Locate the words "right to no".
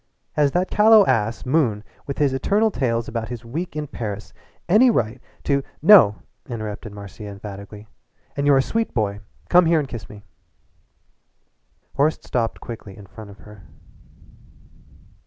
4.89-6.15